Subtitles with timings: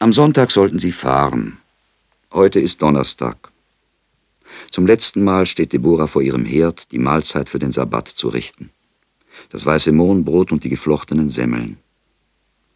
[0.00, 1.58] Am Sonntag sollten sie fahren.
[2.32, 3.50] Heute ist Donnerstag.
[4.70, 8.70] Zum letzten Mal steht Deborah vor ihrem Herd, die Mahlzeit für den Sabbat zu richten.
[9.50, 11.78] Das weiße Mohnbrot und die geflochtenen Semmeln.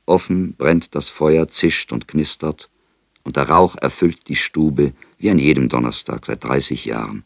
[0.05, 2.69] Offen brennt das Feuer, zischt und knistert,
[3.23, 7.23] und der Rauch erfüllt die Stube wie an jedem Donnerstag seit 30 Jahren.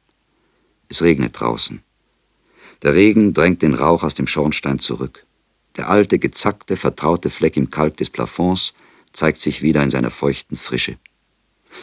[0.91, 1.83] Es regnet draußen.
[2.83, 5.25] Der Regen drängt den Rauch aus dem Schornstein zurück.
[5.79, 8.75] Der alte, gezackte, vertraute Fleck im Kalk des Plafonds
[9.17, 10.98] zeigt sich wieder in seiner feuchten Frische.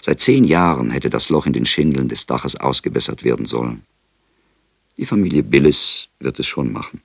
[0.01, 3.83] Seit zehn Jahren hätte das Loch in den Schindeln des Daches ausgebessert werden sollen.
[4.97, 7.01] Die Familie Billis wird es schon machen.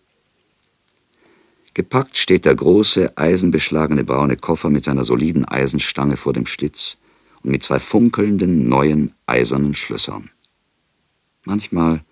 [1.74, 6.96] Gepackt steht der große, eisenbeschlagene braune Koffer mit seiner soliden Eisenstange vor dem Schlitz
[7.42, 10.30] und mit zwei funkelnden, neuen, eisernen Schlössern.
[11.45, 12.02] Manchmal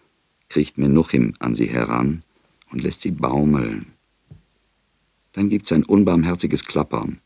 [0.49, 2.23] kriecht Menuchim an sie heran
[2.71, 3.93] und lässt sie baumeln.
[5.33, 7.21] Dann gibt's ein unbarmherziges Klappern.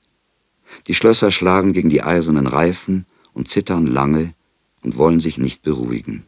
[0.86, 4.34] Die Schlösser schlagen gegen die eisernen Reifen und zittern lange
[4.82, 6.26] und wollen sich nicht beruhigen.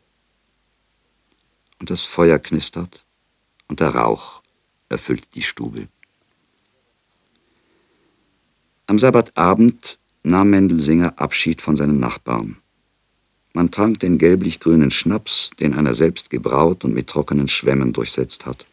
[1.81, 3.05] Und das Feuer knistert
[3.69, 4.43] und der Rauch
[4.89, 5.89] erfüllt die Stube.
[8.87, 12.59] Am Sabbatabend nahm Mendelsinger Abschied von seinen Nachbarn.
[13.55, 18.67] Man trank den gelblich-grünen Schnaps, den einer selbst gebraut und mit trockenen Schwämmen durchsetzt hat.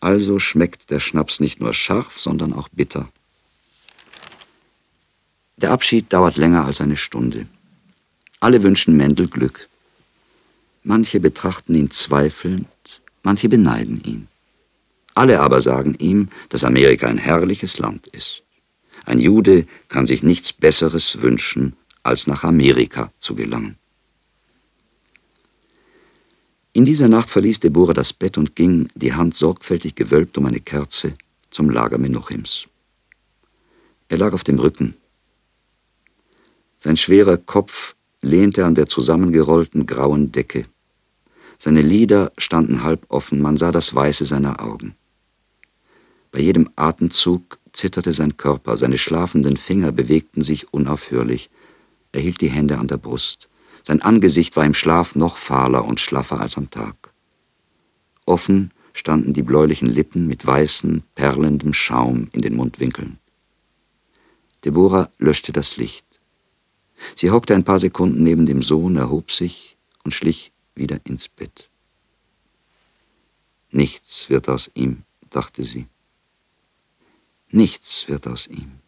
[0.00, 3.10] Also schmeckt der Schnaps nicht nur scharf, sondern auch bitter.
[5.60, 7.46] Der Abschied dauert länger als eine Stunde.
[8.40, 9.68] Alle wünschen Mendel Glück.
[10.82, 14.28] Manche betrachten ihn zweifelnd, manche beneiden ihn.
[15.14, 18.42] Alle aber sagen ihm, dass Amerika ein herrliches Land ist.
[19.04, 23.76] Ein Jude kann sich nichts Besseres wünschen, als nach Amerika zu gelangen.
[26.72, 30.60] In dieser Nacht verließ Deborah das Bett und ging, die Hand sorgfältig gewölbt um eine
[30.60, 31.16] Kerze,
[31.50, 32.66] zum Lager Menuchims.
[34.08, 34.94] Er lag auf dem Rücken,
[36.82, 40.66] sein schwerer Kopf lehnte an der zusammengerollten grauen Decke.
[41.58, 44.94] Seine Lider standen halb offen, man sah das Weiße seiner Augen.
[46.32, 51.50] Bei jedem Atemzug zitterte sein Körper, seine schlafenden Finger bewegten sich unaufhörlich.
[52.12, 53.48] Er hielt die Hände an der Brust.
[53.82, 57.12] Sein Angesicht war im Schlaf noch fahler und schlaffer als am Tag.
[58.26, 63.18] Offen standen die bläulichen Lippen mit weißen, perlendem Schaum in den Mundwinkeln.
[64.64, 66.09] Deborah löschte das Licht.
[67.14, 71.68] Sie hockte ein paar Sekunden neben dem Sohn, erhob sich und schlich wieder ins Bett.
[73.70, 75.86] Nichts wird aus ihm, dachte sie.
[77.50, 78.80] Nichts wird aus ihm.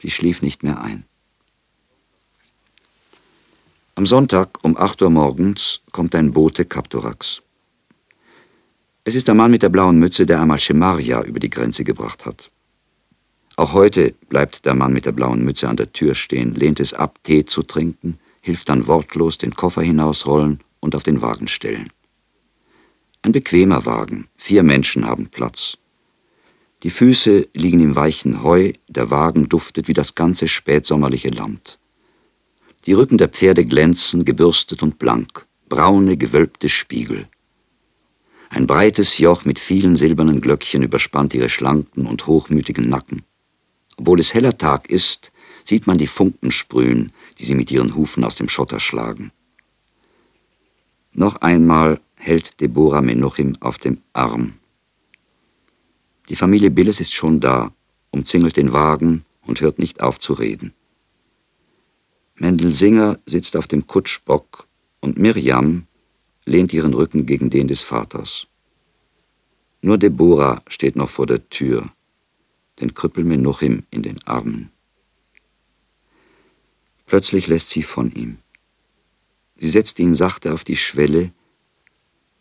[0.00, 1.04] Sie schlief nicht mehr ein.
[3.94, 7.42] Am Sonntag um acht Uhr morgens kommt ein Bote Kaptorax.
[9.04, 12.24] Es ist der Mann mit der blauen Mütze, der einmal Schemaria über die Grenze gebracht
[12.24, 12.50] hat.
[13.60, 16.94] Auch heute bleibt der Mann mit der blauen Mütze an der Tür stehen, lehnt es
[16.94, 21.90] ab, Tee zu trinken, hilft dann wortlos den Koffer hinausrollen und auf den Wagen stellen.
[23.20, 25.76] Ein bequemer Wagen, vier Menschen haben Platz.
[26.84, 31.78] Die Füße liegen im weichen Heu, der Wagen duftet wie das ganze spätsommerliche Land.
[32.86, 37.28] Die Rücken der Pferde glänzen, gebürstet und blank, braune, gewölbte Spiegel.
[38.48, 43.22] Ein breites Joch mit vielen silbernen Glöckchen überspannt ihre schlanken und hochmütigen Nacken.
[44.00, 45.30] Obwohl es heller Tag ist,
[45.62, 49.30] sieht man die Funken sprühen, die sie mit ihren Hufen aus dem Schotter schlagen.
[51.12, 54.54] Noch einmal hält Deborah Menuchim auf dem Arm.
[56.30, 57.74] Die Familie Billes ist schon da,
[58.10, 60.72] umzingelt den Wagen und hört nicht auf zu reden.
[62.36, 64.66] Mendel Singer sitzt auf dem Kutschbock
[65.00, 65.86] und Mirjam
[66.46, 68.46] lehnt ihren Rücken gegen den des Vaters.
[69.82, 71.92] Nur Deborah steht noch vor der Tür
[72.80, 74.70] den Krüppel Menuchim in den Armen.
[77.06, 78.38] Plötzlich lässt sie von ihm.
[79.58, 81.32] Sie setzt ihn sachte auf die Schwelle,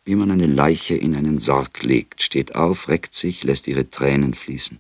[0.06, 4.34] wie man eine Leiche in einen Sarg legt, steht auf, reckt sich, lässt ihre Tränen
[4.34, 4.80] fließen.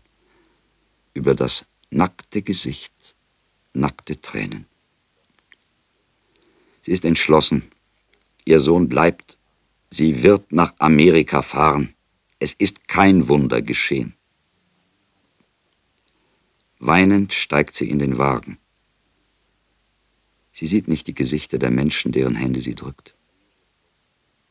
[1.13, 2.93] Über das nackte Gesicht,
[3.73, 4.65] nackte Tränen.
[6.81, 7.71] Sie ist entschlossen.
[8.45, 9.37] Ihr Sohn bleibt.
[9.91, 11.93] Sie wird nach Amerika fahren.
[12.39, 14.15] Es ist kein Wunder geschehen.
[16.79, 18.57] Weinend steigt sie in den Wagen.
[20.53, 23.15] Sie sieht nicht die Gesichter der Menschen, deren Hände sie drückt.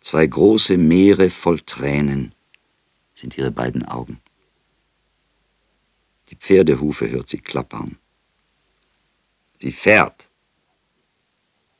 [0.01, 2.35] Zwei große Meere voll Tränen
[3.15, 4.21] sind ihre beiden Augen.
[6.31, 7.99] Die Pferdehufe hört sie klappern.
[9.61, 10.29] Sie fährt.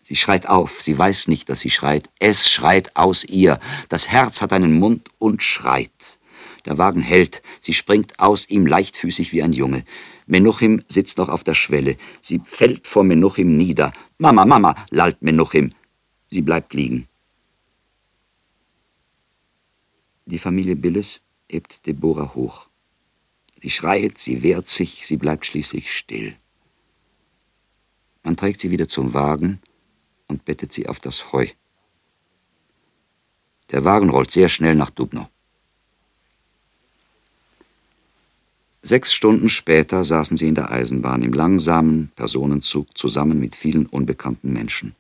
[0.03, 2.09] Sie schreit auf, sie weiß nicht, dass sie schreit.
[2.19, 3.61] Es schreit aus ihr.
[3.91, 6.19] Das Herz hat einen Mund und schreit.
[6.65, 9.85] Der Wagen hält, sie springt aus ihm leichtfüßig wie ein Junge.
[10.29, 11.97] Menuchim sitzt noch auf der Schwelle.
[12.21, 13.93] Sie fällt vor Menuchim nieder.
[14.19, 15.73] Mama, Mama, lallt Menuchim.
[16.31, 17.09] Sie bleibt liegen.
[20.27, 22.69] Die Familie Billes hebt Deborah hoch.
[23.63, 26.37] Sie schreit, sie wehrt sich, sie bleibt schließlich still.
[28.23, 29.61] Man trägt sie wieder zum Wagen
[30.27, 31.47] und bettet sie auf das Heu.
[33.71, 35.31] Der Wagen rollt sehr schnell nach Dubno.
[38.89, 44.51] Sechs Stunden später saßen sie in der Eisenbahn im langsamen Personenzug zusammen mit vielen unbekannten
[44.51, 44.95] Menschen.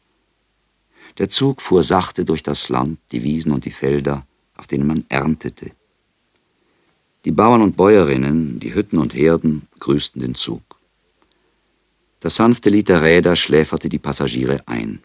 [1.17, 4.27] Der Zug fuhr sachte durch das Land, die Wiesen und die Felder,
[4.59, 5.71] auf denen man erntete.
[7.25, 10.61] Die Bauern und Bäuerinnen, die Hütten und Herden grüßten den Zug.
[12.21, 15.01] Das sanfte Lied der Räder schläferte die Passagiere ein.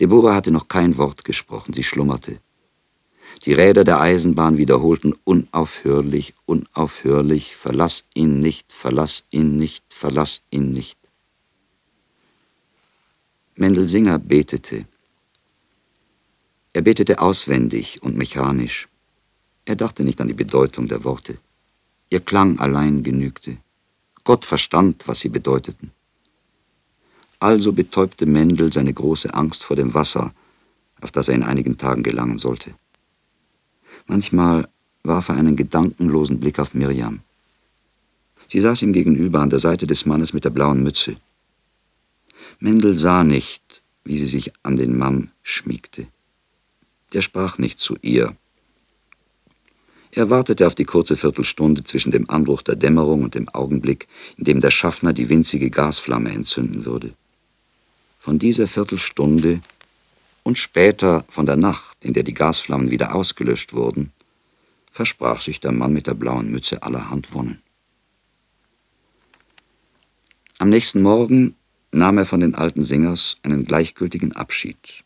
[0.00, 2.40] Deborah hatte noch kein Wort gesprochen, sie schlummerte.
[3.44, 10.72] Die Räder der Eisenbahn wiederholten unaufhörlich, unaufhörlich, verlass ihn nicht, verlass ihn nicht, verlass ihn
[10.72, 10.98] nicht.
[13.56, 14.86] Mendel Singer betete.
[16.72, 18.88] Er betete auswendig und mechanisch.
[19.64, 21.38] Er dachte nicht an die Bedeutung der Worte.
[22.10, 23.58] Ihr Klang allein genügte.
[24.24, 25.92] Gott verstand, was sie bedeuteten.
[27.38, 30.34] Also betäubte Mendel seine große Angst vor dem Wasser,
[31.00, 32.74] auf das er in einigen Tagen gelangen sollte.
[34.06, 34.68] Manchmal
[35.02, 37.20] warf er einen gedankenlosen Blick auf Miriam.
[38.48, 41.16] Sie saß ihm gegenüber an der Seite des Mannes mit der blauen Mütze.
[42.60, 46.06] Mendel sah nicht, wie sie sich an den Mann schmiegte.
[47.12, 48.36] Der sprach nicht zu ihr,
[50.16, 54.06] er wartete auf die kurze Viertelstunde zwischen dem Anbruch der Dämmerung und dem Augenblick,
[54.36, 57.10] in dem der Schaffner die winzige Gasflamme entzünden würde.
[58.20, 59.60] Von dieser Viertelstunde
[60.44, 64.12] und später von der Nacht, in der die Gasflammen wieder ausgelöscht wurden,
[64.92, 67.60] versprach sich der Mann mit der blauen Mütze allerhand Wonnen.
[70.58, 71.56] Am nächsten Morgen
[71.90, 75.02] nahm er von den alten Singers einen gleichgültigen Abschied.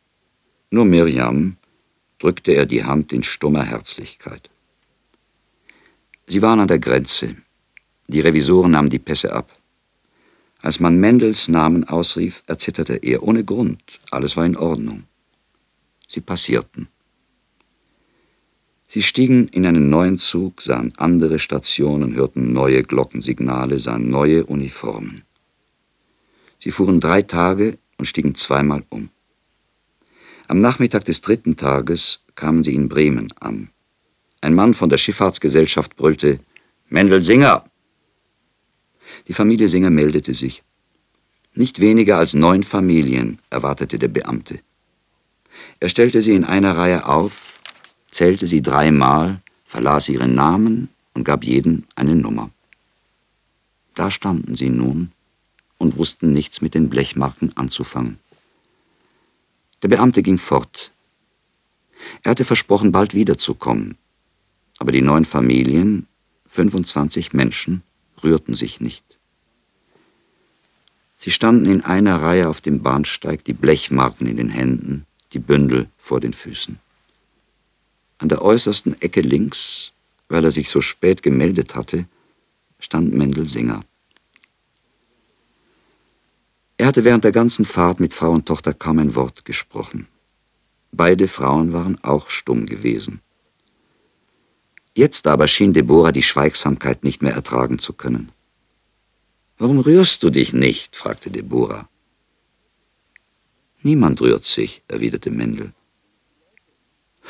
[0.71, 1.57] Nur Miriam
[2.19, 4.51] drückte er die Hand in stummer Herzlichkeit.
[6.27, 7.37] Sie waren an der Grenze.
[8.09, 9.57] Die Revisoren nahmen die Pässe ab.
[10.61, 14.01] Als man Mendels Namen ausrief, erzitterte er ohne Grund.
[14.11, 15.05] Alles war in Ordnung.
[16.09, 16.89] Sie passierten.
[18.89, 25.23] Sie stiegen in einen neuen Zug, sahen andere Stationen, hörten neue Glockensignale, sahen neue Uniformen.
[26.59, 29.11] Sie fuhren drei Tage und stiegen zweimal um.
[30.49, 33.69] Am Nachmittag des dritten Tages kamen sie in Bremen an.
[34.41, 36.41] Ein Mann von der Schifffahrtsgesellschaft brüllte
[36.89, 37.65] Mendel Singer.
[39.27, 40.63] Die Familie Singer meldete sich.
[41.55, 44.61] Nicht weniger als neun Familien erwartete der Beamte.
[45.81, 47.61] Er stellte sie in einer Reihe auf,
[48.11, 52.51] zählte sie dreimal, verlas ihren Namen und gab jeden eine Nummer.
[53.95, 55.13] Da standen sie nun
[55.79, 58.19] und wussten nichts mit den Blechmarken anzufangen.
[59.83, 60.93] Der Beamte ging fort.
[62.23, 63.97] Er hatte versprochen, bald wiederzukommen.
[64.79, 66.07] Aber die neun Familien,
[66.49, 67.83] 25 Menschen,
[68.23, 69.05] rührten sich nicht.
[71.19, 75.89] Sie standen in einer Reihe auf dem Bahnsteig, die Blechmarken in den Händen, die Bündel
[75.99, 76.79] vor den Füßen.
[78.19, 79.93] An der äußersten Ecke links,
[80.29, 82.07] weil er sich so spät gemeldet hatte,
[82.81, 83.81] stand Mendel Singer.
[86.77, 90.07] Er hatte während der ganzen Fahrt mit Frau und Tochter kaum ein Wort gesprochen.
[90.93, 93.21] Beide Frauen waren auch stumm gewesen.
[94.95, 98.33] Jetzt aber schien Deborah die Schweigsamkeit nicht mehr ertragen zu können.
[99.59, 100.97] Warum rührst du dich nicht?
[100.97, 101.89] fragte Deborah.
[103.83, 105.73] Niemand rührt sich, erwiderte Mendel.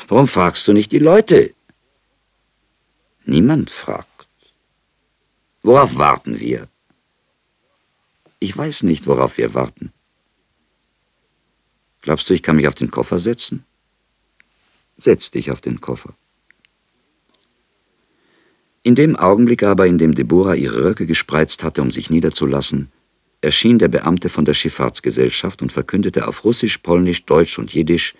[0.07, 1.53] Warum fragst du nicht die Leute?
[3.25, 4.27] Niemand fragt.
[5.61, 6.67] Worauf warten wir?
[8.39, 9.91] Ich weiß nicht, worauf wir warten.
[12.01, 13.65] Glaubst du, ich kann mich auf den Koffer setzen?
[14.97, 16.13] Setz dich auf den Koffer.
[18.81, 22.91] In dem Augenblick aber, in dem Deborah ihre Röcke gespreizt hatte, um sich niederzulassen,
[23.41, 28.15] erschien der Beamte von der Schifffahrtsgesellschaft und verkündete auf Russisch, Polnisch, Deutsch und Jiddisch,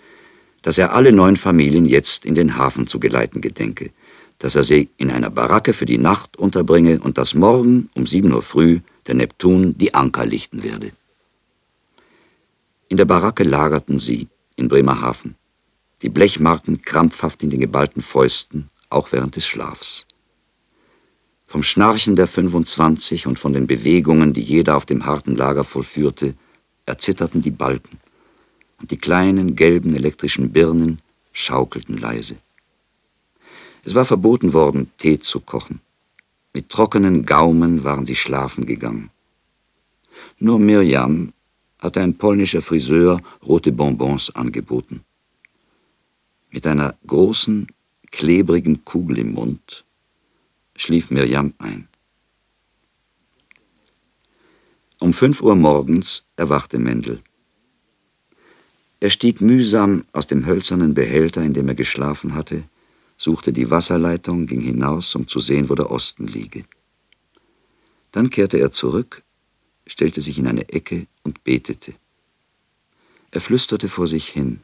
[0.62, 3.90] dass er alle neun Familien jetzt in den Hafen zu geleiten gedenke,
[4.38, 8.32] dass er sie in einer Baracke für die Nacht unterbringe und dass morgen um sieben
[8.32, 10.92] Uhr früh der Neptun die Anker lichten werde.
[12.88, 15.36] In der Baracke lagerten sie in Bremerhaven,
[16.02, 20.06] die Blechmarken krampfhaft in den geballten Fäusten, auch während des Schlafs.
[21.50, 26.34] Vom Schnarchen der 25 und von den Bewegungen, die jeder auf dem harten Lager vollführte,
[26.86, 27.98] erzitterten die Balken,
[28.80, 31.00] und die kleinen gelben elektrischen Birnen
[31.32, 32.36] schaukelten leise.
[33.82, 35.80] Es war verboten worden, Tee zu kochen.
[36.54, 39.10] Mit trockenen Gaumen waren sie schlafen gegangen.
[40.38, 41.32] Nur Mirjam
[41.80, 45.00] hatte ein polnischer Friseur rote Bonbons angeboten.
[46.52, 47.66] Mit einer großen,
[48.12, 49.84] klebrigen Kugel im Mund
[50.80, 51.88] schlief Mirjam ein.
[54.98, 57.22] Um fünf Uhr morgens erwachte Mendel.
[59.00, 62.64] Er stieg mühsam aus dem hölzernen Behälter, in dem er geschlafen hatte,
[63.16, 66.64] suchte die Wasserleitung, ging hinaus, um zu sehen, wo der Osten liege.
[68.12, 69.22] Dann kehrte er zurück,
[69.86, 71.94] stellte sich in eine Ecke und betete.
[73.30, 74.60] Er flüsterte vor sich hin.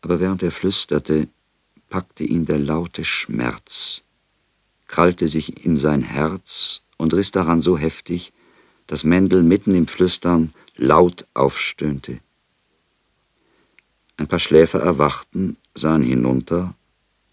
[0.00, 1.28] Aber während er flüsterte,
[1.92, 4.04] packte ihn der laute Schmerz,
[4.86, 8.32] krallte sich in sein Herz und riss daran so heftig,
[8.86, 12.20] dass Mendel mitten im Flüstern laut aufstöhnte.
[14.16, 16.74] Ein paar Schläfer erwachten, sahen hinunter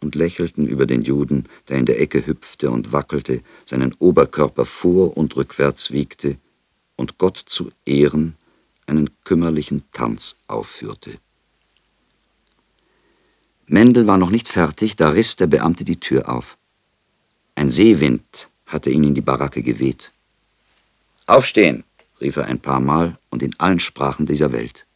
[0.01, 5.15] und lächelten über den Juden, der in der Ecke hüpfte und wackelte, seinen Oberkörper vor
[5.15, 6.37] und rückwärts wiegte
[6.97, 8.35] und Gott zu Ehren
[8.87, 11.17] einen kümmerlichen Tanz aufführte.
[13.69, 16.57] Mendel war noch nicht fertig, da riss der Beamte die Tür auf.
[17.53, 20.11] Ein Seewind hatte ihn in die Baracke geweht.
[21.27, 21.83] Aufstehen,
[22.19, 24.87] rief er ein paar Mal und in allen Sprachen dieser Welt.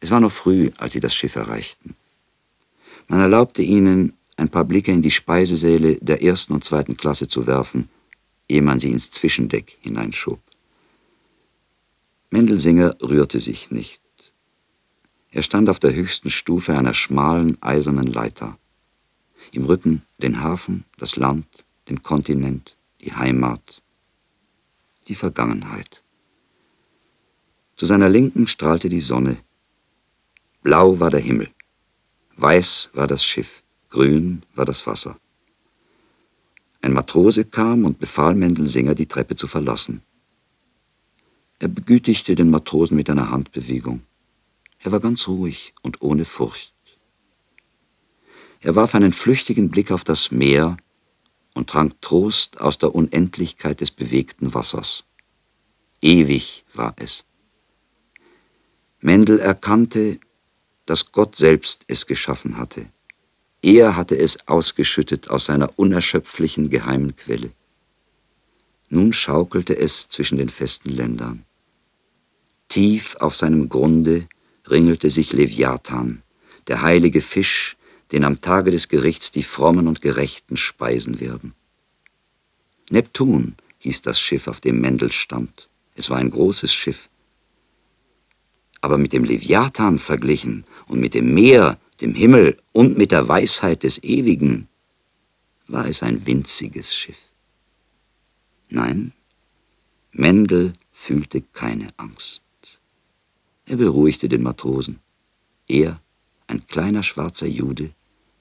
[0.00, 1.94] Es war noch früh, als sie das Schiff erreichten.
[3.06, 7.46] Man erlaubte ihnen, ein paar Blicke in die Speisesäle der ersten und zweiten Klasse zu
[7.46, 7.88] werfen,
[8.48, 10.40] ehe man sie ins Zwischendeck hineinschob.
[12.30, 14.00] Mendelsinger rührte sich nicht.
[15.30, 18.58] Er stand auf der höchsten Stufe einer schmalen, eisernen Leiter.
[19.52, 21.46] Im Rücken den Hafen, das Land,
[21.88, 23.82] den Kontinent, die Heimat,
[25.08, 26.02] die Vergangenheit.
[27.76, 29.38] Zu seiner Linken strahlte die Sonne.
[30.62, 31.48] Blau war der Himmel.
[32.36, 33.62] Weiß war das Schiff.
[33.88, 35.18] Grün war das Wasser.
[36.82, 40.02] Ein Matrose kam und befahl Mendelsinger, die Treppe zu verlassen.
[41.58, 44.02] Er begütigte den Matrosen mit einer Handbewegung.
[44.82, 46.74] Er war ganz ruhig und ohne Furcht.
[48.60, 50.76] Er warf einen flüchtigen Blick auf das Meer
[51.54, 55.04] und trank Trost aus der Unendlichkeit des bewegten Wassers.
[56.02, 57.24] Ewig war es.
[59.00, 60.18] Mendel erkannte,
[60.86, 62.86] dass Gott selbst es geschaffen hatte.
[63.62, 67.52] Er hatte es ausgeschüttet aus seiner unerschöpflichen geheimen Quelle.
[68.88, 71.44] Nun schaukelte es zwischen den festen Ländern.
[72.68, 74.28] Tief auf seinem Grunde
[74.70, 76.22] ringelte sich Leviathan,
[76.68, 77.76] der heilige Fisch,
[78.12, 81.54] den am Tage des Gerichts die Frommen und Gerechten speisen werden.
[82.90, 85.68] Neptun hieß das Schiff, auf dem Mendel stand.
[85.94, 87.08] Es war ein großes Schiff.
[88.80, 93.82] Aber mit dem Leviathan verglichen und mit dem Meer, dem Himmel und mit der Weisheit
[93.82, 94.68] des Ewigen
[95.68, 97.18] war es ein winziges Schiff.
[98.68, 99.12] Nein,
[100.12, 102.42] Mendel fühlte keine Angst.
[103.70, 104.98] Er beruhigte den Matrosen.
[105.68, 106.00] Er,
[106.48, 107.90] ein kleiner schwarzer Jude,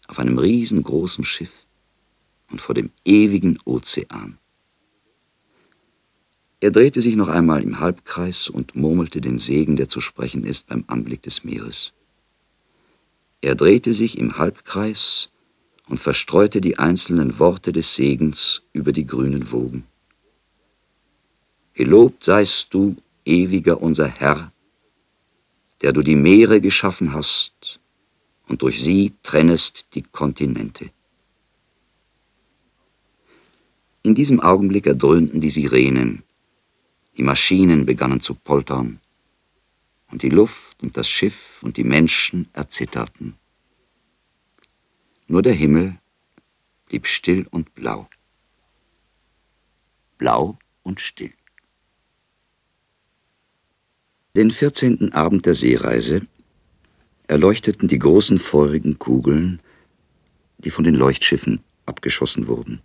[0.07, 1.67] auf einem riesengroßen Schiff
[2.49, 4.39] und vor dem ewigen Ozean.
[6.61, 10.65] Er drehte sich noch einmal im Halbkreis und murmelte den Segen, der zu sprechen ist
[10.65, 11.93] beim Anblick des Meeres.
[13.41, 15.29] Er drehte sich im Halbkreis
[15.87, 19.83] und verstreute die einzelnen Worte des Segens über die grünen Wogen.
[21.75, 22.95] Gelobt seist du,
[23.25, 24.51] ewiger unser Herr,
[25.81, 27.79] der du die Meere geschaffen hast
[28.47, 30.91] und durch sie trennest die Kontinente.
[34.01, 36.23] In diesem Augenblick erdröhnten die Sirenen,
[37.17, 38.99] die Maschinen begannen zu poltern,
[40.11, 43.35] und die Luft und das Schiff und die Menschen erzitterten.
[45.27, 45.97] Nur der Himmel
[46.87, 48.09] blieb still und blau.
[50.17, 51.33] Blau und still.
[54.35, 56.21] Den vierzehnten Abend der Seereise
[57.27, 59.59] erleuchteten die großen feurigen Kugeln,
[60.59, 62.81] die von den Leuchtschiffen abgeschossen wurden.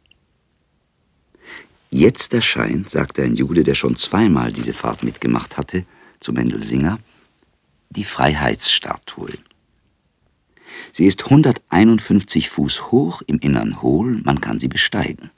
[1.90, 5.84] Jetzt erscheint, sagte ein Jude, der schon zweimal diese Fahrt mitgemacht hatte,
[6.18, 6.98] zu Mendelsinger,
[7.90, 9.34] die Freiheitsstatue.
[10.92, 15.30] Sie ist 151 Fuß hoch, im Innern hohl, man kann sie besteigen.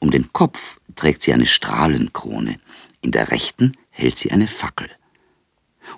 [0.00, 2.58] Um den Kopf trägt sie eine Strahlenkrone,
[3.00, 4.88] in der rechten hält sie eine Fackel.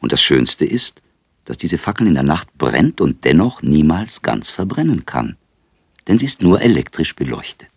[0.00, 1.02] Und das Schönste ist,
[1.44, 5.36] dass diese Fackel in der Nacht brennt und dennoch niemals ganz verbrennen kann,
[6.06, 7.70] denn sie ist nur elektrisch beleuchtet.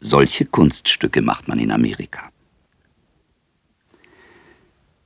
[0.00, 2.30] Solche Kunststücke macht man in Amerika.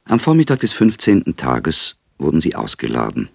[0.05, 1.37] Am Vormittag des 15.
[1.37, 3.29] Tages wurden sie ausgeladen.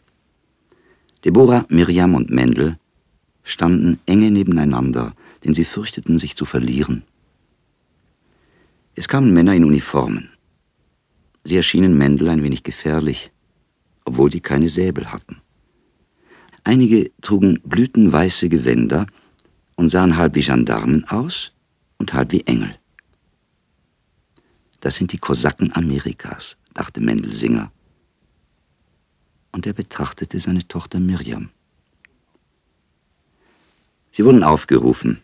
[1.23, 2.77] Deborah, Miriam und Mendel
[3.43, 7.03] standen enge nebeneinander, denn sie fürchteten, sich zu verlieren.
[8.95, 10.32] Es kamen Männer in Uniformen.
[11.43, 13.31] Sie erschienen Mendel ein wenig gefährlich,
[14.05, 15.41] obwohl sie keine Säbel hatten.
[16.63, 19.07] Einige trugen blütenweiße Gewänder
[19.75, 21.51] und sahen halb wie Gendarmen aus
[21.97, 22.77] und halb wie Engel.
[24.79, 27.71] Das sind die Kosaken Amerikas, dachte Mendelsinger.
[29.51, 31.49] Und er betrachtete seine Tochter Miriam.
[34.11, 35.21] Sie wurden aufgerufen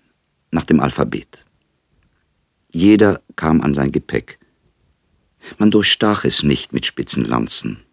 [0.52, 1.46] nach dem Alphabet.
[2.72, 4.39] Jeder kam an sein Gepäck.
[5.58, 7.84] Man durchstach es nicht mit spitzen Lanzen.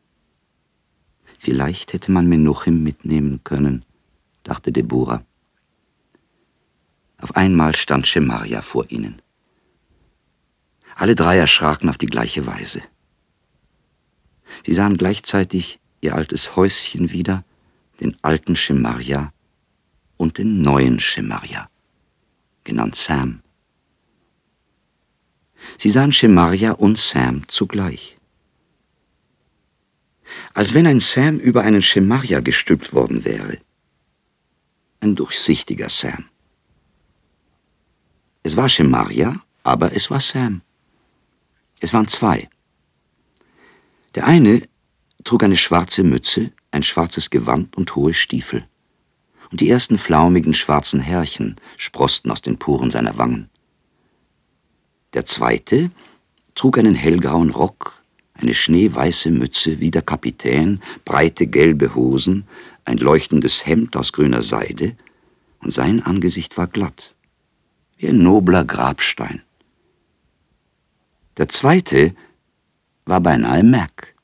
[1.38, 3.84] Vielleicht hätte man Menuchim mitnehmen können,
[4.42, 5.24] dachte Deborah.
[7.20, 9.22] Auf einmal stand Schemaria vor ihnen.
[10.96, 12.82] Alle drei erschraken auf die gleiche Weise.
[14.64, 17.44] Sie sahen gleichzeitig ihr altes Häuschen wieder,
[18.00, 19.32] den alten Schemaria
[20.16, 21.68] und den neuen Schemaria,
[22.64, 23.42] genannt Sam.
[25.78, 28.16] Sie sahen Schemaria und Sam zugleich.
[30.54, 33.58] Als wenn ein Sam über einen Schemaria gestülpt worden wäre.
[35.00, 36.24] Ein durchsichtiger Sam.
[38.42, 40.62] Es war Schemaria, aber es war Sam.
[41.80, 42.48] Es waren zwei.
[44.14, 44.62] Der eine
[45.24, 48.66] trug eine schwarze Mütze, ein schwarzes Gewand und hohe Stiefel.
[49.50, 53.50] Und die ersten flaumigen schwarzen Härchen sproßten aus den Poren seiner Wangen.
[55.14, 55.90] Der zweite
[56.54, 58.02] trug einen hellgrauen Rock,
[58.34, 62.44] eine schneeweiße Mütze wie der Kapitän, breite gelbe Hosen,
[62.84, 64.96] ein leuchtendes Hemd aus grüner Seide,
[65.60, 67.16] und sein Angesicht war glatt
[67.96, 69.42] wie ein nobler Grabstein.
[71.36, 72.14] Der zweite
[73.04, 74.14] war beinahe Mac.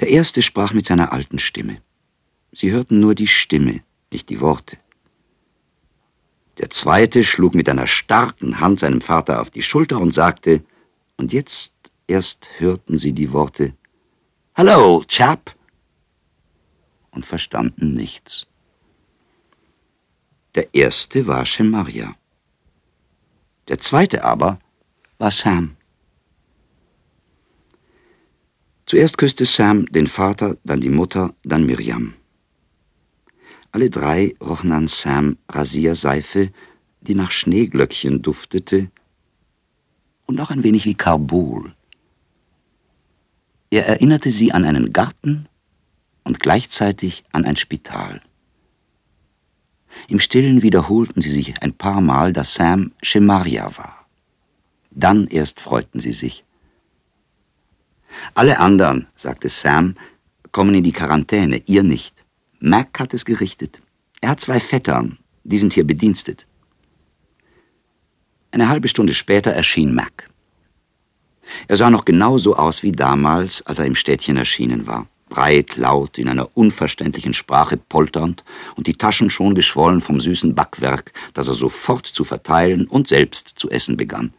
[0.00, 1.80] Der erste sprach mit seiner alten Stimme.
[2.52, 4.78] Sie hörten nur die Stimme, nicht die Worte.
[6.58, 10.64] Der zweite schlug mit einer starken Hand seinem Vater auf die Schulter und sagte,
[11.16, 11.74] und jetzt
[12.08, 13.74] erst hörten sie die Worte,
[14.56, 15.54] Hallo, Chap,
[17.12, 18.46] und verstanden nichts.
[20.56, 22.16] Der erste war Shemaria.
[23.68, 24.58] Der zweite aber
[25.18, 25.76] war Sam.
[28.86, 32.14] Zuerst küsste Sam den Vater, dann die Mutter, dann Miriam.
[33.70, 36.50] Alle drei rochen an Sam Rasierseife,
[37.00, 38.90] die nach Schneeglöckchen duftete
[40.26, 41.74] und auch ein wenig wie Karbol.
[43.70, 45.46] Er erinnerte sie an einen Garten
[46.24, 48.20] und gleichzeitig an ein Spital.
[50.08, 54.06] Im Stillen wiederholten sie sich ein paar Mal, dass Sam Shemaria war.
[54.90, 56.44] Dann erst freuten sie sich.
[58.34, 59.96] Alle anderen, sagte Sam,
[60.52, 62.24] kommen in die Quarantäne, ihr nicht.
[62.60, 63.80] Mac hat es gerichtet.
[64.20, 66.46] Er hat zwei Vettern, die sind hier bedienstet.
[68.50, 70.30] Eine halbe Stunde später erschien Mac.
[71.66, 76.18] Er sah noch genauso aus wie damals, als er im Städtchen erschienen war breit, laut,
[76.18, 78.44] in einer unverständlichen Sprache polternd
[78.76, 83.52] und die Taschen schon geschwollen vom süßen Backwerk, das er sofort zu verteilen und selbst
[83.56, 84.32] zu essen begann.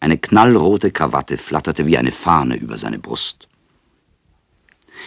[0.00, 3.48] Eine knallrote Krawatte flatterte wie eine Fahne über seine Brust.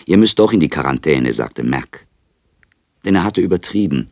[0.06, 2.06] Ihr müsst doch in die Quarantäne, sagte Mac.
[3.06, 4.10] Denn er hatte übertrieben.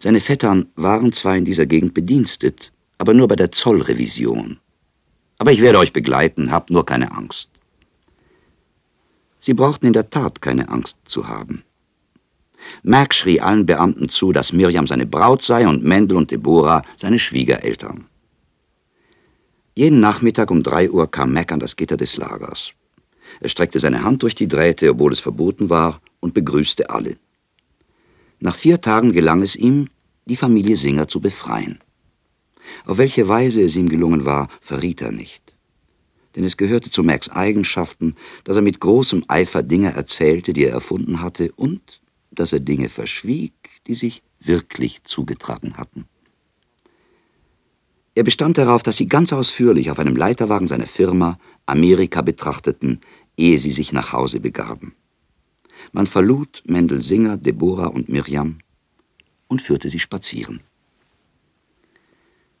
[0.00, 4.58] Seine Vettern waren zwar in dieser Gegend bedienstet, aber nur bei der Zollrevision.
[5.38, 7.48] Aber ich werde euch begleiten, habt nur keine Angst.
[9.38, 11.62] Sie brauchten in der Tat keine Angst zu haben.
[12.82, 17.20] Mac schrie allen Beamten zu, dass Miriam seine Braut sei und Mendel und Deborah seine
[17.20, 18.06] Schwiegereltern.
[19.76, 22.72] Jeden Nachmittag um drei Uhr kam Mac an das Gitter des Lagers.
[23.40, 27.16] Er streckte seine Hand durch die Drähte, obwohl es verboten war, und begrüßte alle.
[28.40, 29.88] Nach vier Tagen gelang es ihm,
[30.26, 31.80] die Familie Singer zu befreien.
[32.84, 35.58] Auf welche Weise es ihm gelungen war, verriet er nicht
[36.38, 40.72] denn es gehörte zu Macs Eigenschaften, dass er mit großem Eifer Dinge erzählte, die er
[40.72, 43.52] erfunden hatte, und dass er Dinge verschwieg,
[43.88, 46.04] die sich wirklich zugetragen hatten.
[48.14, 53.00] Er bestand darauf, dass sie ganz ausführlich auf einem Leiterwagen seiner Firma Amerika betrachteten,
[53.36, 54.94] ehe sie sich nach Hause begaben.
[55.92, 58.58] Man verlud Mendel Singer, Deborah und Miriam
[59.48, 60.60] und führte sie spazieren.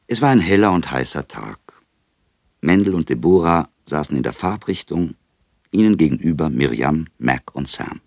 [0.06, 1.58] Es war ein heller und heißer Tag.
[2.60, 5.14] Mendel und Deborah saßen in der Fahrtrichtung,
[5.70, 8.00] ihnen gegenüber Miriam, Mac und Sam.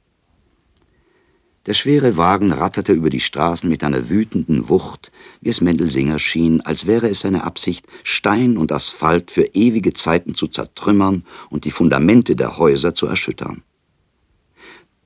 [1.68, 6.62] Der schwere Wagen ratterte über die Straßen mit einer wütenden Wucht, wie es Mendelsinger schien,
[6.62, 11.72] als wäre es seine Absicht, Stein und Asphalt für ewige Zeiten zu zertrümmern und die
[11.72, 13.62] Fundamente der Häuser zu erschüttern.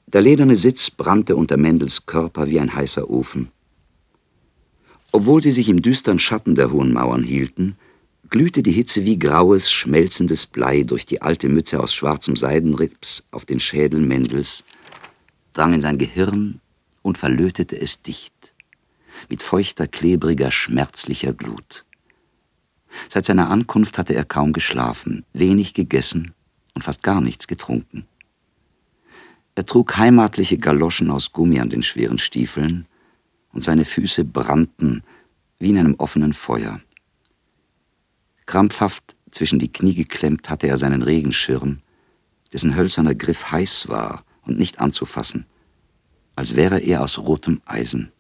[0.08, 3.50] Der lederne Sitz brannte unter Mendels Körper wie ein heißer Ofen.
[5.12, 7.76] Obwohl sie sich im düsteren Schatten der hohen Mauern hielten,
[8.30, 13.46] glühte die Hitze wie graues, schmelzendes Blei durch die alte Mütze aus schwarzem Seidenrips auf
[13.46, 14.64] den Schädel Mendels,
[15.54, 16.60] drang in sein Gehirn
[17.02, 18.54] und verlötete es dicht,
[19.30, 21.86] mit feuchter, klebriger, schmerzlicher Glut.
[23.10, 26.34] Seit seiner Ankunft hatte er kaum geschlafen, wenig gegessen
[26.74, 28.06] und fast gar nichts getrunken.
[29.56, 32.88] Er trug heimatliche Galoschen aus Gummi an den schweren Stiefeln,
[33.56, 35.02] und seine Füße brannten
[35.58, 36.82] wie in einem offenen Feuer.
[38.46, 41.80] Krampfhaft zwischen die Knie geklemmt hatte er seinen Regenschirm,
[42.54, 45.46] dessen hölzerner Griff heiß war und nicht anzufassen,
[46.36, 48.12] als wäre er aus rotem Eisen.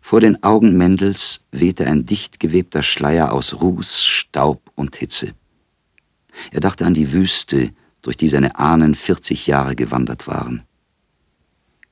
[0.00, 5.34] Vor den Augen Mendels wehte ein dicht gewebter Schleier aus Ruß, Staub und Hitze.
[6.52, 7.72] Er dachte an die Wüste,
[8.06, 10.62] durch die seine Ahnen 40 Jahre gewandert waren.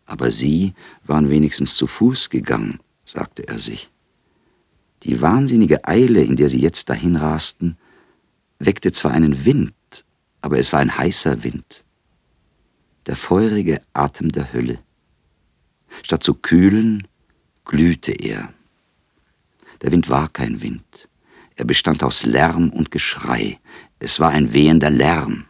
[0.07, 0.72] Aber sie
[1.03, 3.90] waren wenigstens zu Fuß gegangen, sagte er sich.
[5.03, 7.77] Die wahnsinnige Eile, in der sie jetzt dahinrasten,
[8.61, 9.74] weckte zwar einen Wind,
[10.40, 11.85] aber es war ein heißer Wind.
[13.07, 14.79] Der feurige Atem der Hölle.
[16.05, 17.09] Statt zu kühlen,
[17.64, 18.53] glühte er.
[19.83, 21.09] Der Wind war kein Wind.
[21.57, 23.59] Er bestand aus Lärm und Geschrei.
[23.98, 25.46] Es war ein wehender Lärm.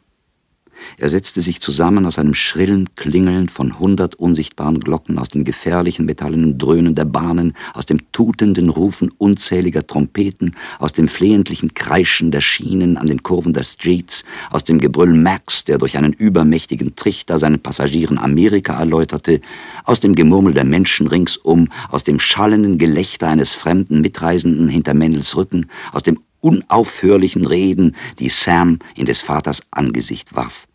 [0.98, 6.06] Er setzte sich zusammen aus einem schrillen Klingeln von hundert unsichtbaren Glocken, aus den gefährlichen
[6.06, 12.40] metallenen Dröhnen der Bahnen, aus dem tutenden Rufen unzähliger Trompeten, aus dem flehentlichen Kreischen der
[12.40, 17.38] Schienen an den Kurven der Streets, aus dem Gebrüll Max, der durch einen übermächtigen Trichter
[17.38, 19.40] seinen Passagieren Amerika erläuterte,
[19.84, 25.36] aus dem Gemurmel der Menschen ringsum, aus dem schallenden Gelächter eines fremden Mitreisenden hinter Mendels
[25.36, 30.66] Rücken, aus dem unaufhörlichen Reden, die Sam in des Vaters Angesicht warf.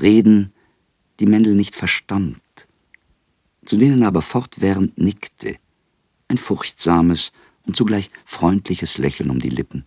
[0.00, 0.52] Reden,
[1.20, 2.40] die Mendel nicht verstand,
[3.64, 5.56] zu denen aber fortwährend nickte,
[6.28, 7.32] ein furchtsames
[7.66, 9.84] und zugleich freundliches Lächeln um die Lippen,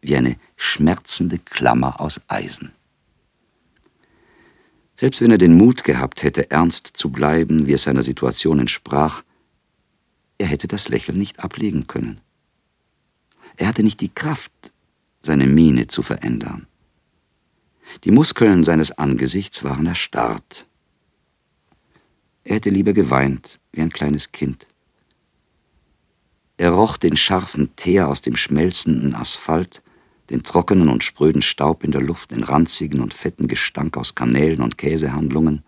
[0.00, 2.72] wie eine schmerzende Klammer aus Eisen.
[4.94, 9.22] Selbst wenn er den Mut gehabt hätte, ernst zu bleiben, wie es seiner Situation entsprach,
[10.38, 12.20] er hätte das Lächeln nicht ablegen können.
[13.56, 14.52] Er hatte nicht die Kraft,
[15.22, 16.66] seine Miene zu verändern.
[18.04, 20.66] Die Muskeln seines Angesichts waren erstarrt.
[22.44, 24.66] Er hätte lieber geweint, wie ein kleines Kind.
[26.58, 29.82] Er roch den scharfen Teer aus dem schmelzenden Asphalt,
[30.30, 34.62] den trockenen und spröden Staub in der Luft, den ranzigen und fetten Gestank aus Kanälen
[34.62, 35.62] und Käsehandlungen,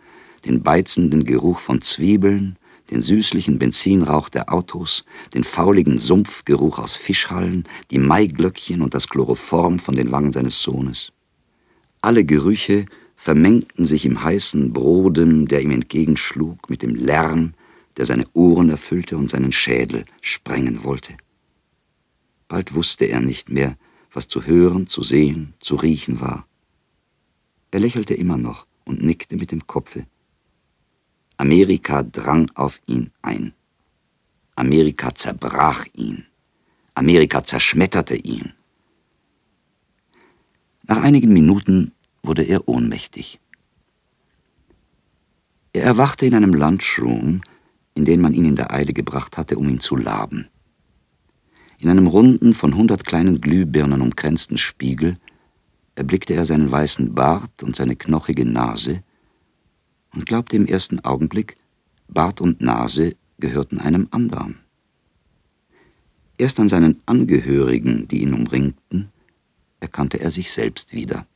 [0.44, 2.56] den beizenden Geruch von Zwiebeln,
[2.90, 5.04] den süßlichen Benzinrauch der Autos,
[5.34, 11.12] den fauligen Sumpfgeruch aus Fischhallen, die Maiglöckchen und das Chloroform von den Wangen seines Sohnes.
[12.00, 17.54] Alle Gerüche vermengten sich im heißen Brodem, der ihm entgegenschlug, mit dem Lärm,
[17.96, 21.16] der seine Ohren erfüllte und seinen Schädel sprengen wollte.
[22.46, 23.76] Bald wusste er nicht mehr,
[24.12, 26.46] was zu hören, zu sehen, zu riechen war.
[27.70, 30.06] Er lächelte immer noch und nickte mit dem Kopfe.
[31.36, 33.52] Amerika drang auf ihn ein.
[34.54, 36.26] Amerika zerbrach ihn.
[36.94, 38.54] Amerika zerschmetterte ihn.
[40.88, 43.38] Nach einigen Minuten wurde er ohnmächtig.
[45.74, 47.42] Er erwachte in einem Lunchroom,
[47.94, 50.48] in den man ihn in der Eile gebracht hatte, um ihn zu laben.
[51.78, 55.18] In einem runden, von hundert kleinen Glühbirnen umkränzten Spiegel
[55.94, 59.02] erblickte er seinen weißen Bart und seine knochige Nase
[60.14, 61.56] und glaubte im ersten Augenblick,
[62.08, 64.58] Bart und Nase gehörten einem anderen.
[66.38, 69.10] Erst an seinen Angehörigen, die ihn umringten,
[69.80, 71.26] erkannte er sich selbst wieder.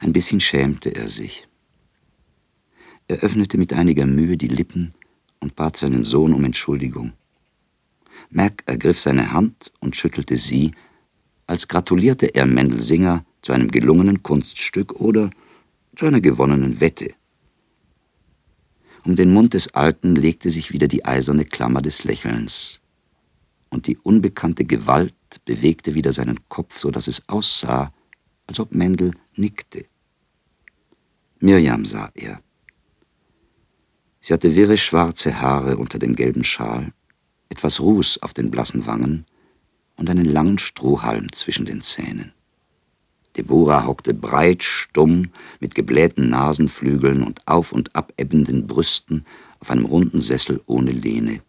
[0.00, 1.46] Ein bisschen schämte er sich.
[3.08, 4.92] Er öffnete mit einiger Mühe die Lippen
[5.40, 7.12] und bat seinen Sohn um Entschuldigung.
[8.30, 10.72] Mac ergriff seine Hand und schüttelte sie,
[11.46, 15.30] als gratulierte er Mendelsinger zu einem gelungenen Kunststück oder
[15.96, 17.14] zu einer gewonnenen Wette.
[19.04, 22.80] Um den Mund des Alten legte sich wieder die eiserne Klammer des Lächelns,
[23.68, 27.92] und die unbekannte Gewalt bewegte wieder seinen Kopf, so dass es aussah,
[28.46, 29.86] als ob Mendel nickte.
[31.40, 32.40] Mirjam sah er.
[34.20, 36.92] Sie hatte wirre schwarze Haare unter dem gelben Schal,
[37.48, 39.26] etwas Ruß auf den blassen Wangen
[39.96, 42.32] und einen langen Strohhalm zwischen den Zähnen.
[43.36, 49.26] Deborah hockte breit, stumm, mit geblähten Nasenflügeln und auf und ab ebbenden Brüsten
[49.58, 51.40] auf einem runden Sessel ohne Lehne.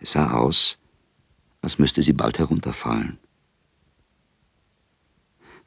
[0.00, 0.78] Es sah aus,
[1.60, 3.18] als müsste sie bald herunterfallen.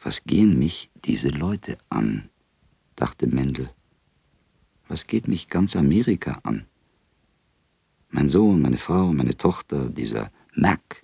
[0.01, 2.29] Was gehen mich diese Leute an?
[2.95, 3.69] dachte Mendel.
[4.87, 6.65] Was geht mich ganz Amerika an?
[8.09, 11.03] Mein Sohn, meine Frau, meine Tochter, dieser Mac.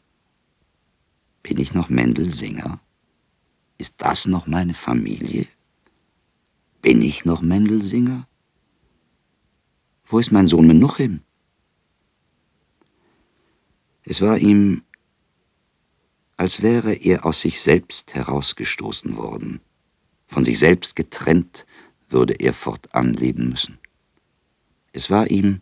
[1.41, 2.81] Bin ich noch Mendel Singer?
[3.77, 5.47] Ist das noch meine Familie?
[6.81, 8.27] Bin ich noch Mendel Singer?
[10.05, 11.21] Wo ist mein Sohn Menuchim?
[14.03, 14.83] Es war ihm,
[16.37, 19.59] als wäre er aus sich selbst herausgestoßen worden.
[20.27, 21.65] Von sich selbst getrennt
[22.07, 23.77] würde er fortan leben müssen.
[24.93, 25.61] Es war ihm,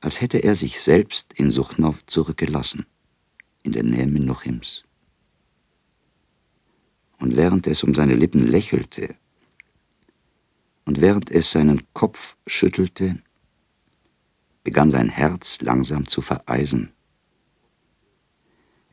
[0.00, 2.86] als hätte er sich selbst in Suchnow zurückgelassen,
[3.62, 4.82] in der Nähe Menuchims.
[7.18, 9.14] Und während es um seine Lippen lächelte
[10.84, 13.22] und während es seinen Kopf schüttelte,
[14.64, 16.92] begann sein Herz langsam zu vereisen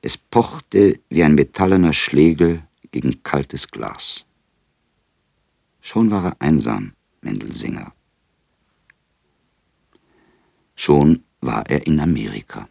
[0.01, 4.25] es pochte wie ein metallener Schlegel gegen kaltes Glas.
[5.81, 7.93] Schon war er einsam, Mendelsinger.
[10.75, 12.69] Schon war er in Amerika.